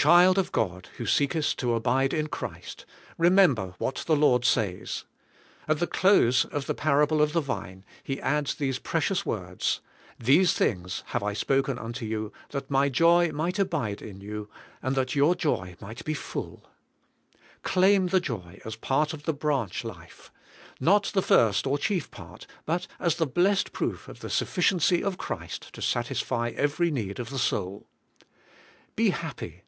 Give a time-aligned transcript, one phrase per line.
[0.00, 5.02] Child of God, who seekest to abide in Christ, re member what the Lord says.
[5.66, 9.80] At the close of the Parable of the Vine He adds these precious words:'
[10.30, 14.48] These things have I spoken unto you, that my joy might abide in you,
[14.82, 18.12] and that your joy might be full.' THAT YOUR JOY MAY BE FULL.
[18.20, 20.30] 191 Claim the joy as part of the branch life,—
[20.78, 25.18] not the first or chief part, but as the blessed proof of the sufficiency of
[25.18, 27.88] Christ to satisfy every need of the soul.
[28.94, 29.64] Be happy.